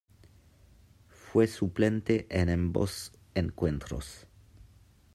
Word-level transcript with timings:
Fue 1.09 1.45
suplente 1.45 2.25
en 2.31 2.49
ambos 2.49 3.11
encuentros. 3.35 4.25